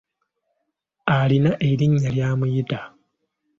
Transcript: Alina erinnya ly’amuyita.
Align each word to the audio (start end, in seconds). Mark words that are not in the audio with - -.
Alina 1.17 1.51
erinnya 1.69 2.09
ly’amuyita. 2.15 2.79